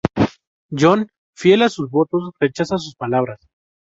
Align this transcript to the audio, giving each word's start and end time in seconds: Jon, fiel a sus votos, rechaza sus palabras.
Jon, 0.83 1.05
fiel 1.37 1.61
a 1.61 1.69
sus 1.69 1.87
votos, 1.91 2.31
rechaza 2.39 2.79
sus 2.79 2.95
palabras. 2.95 3.37